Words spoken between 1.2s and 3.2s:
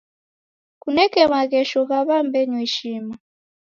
maghesho gha w'ambedu ishima.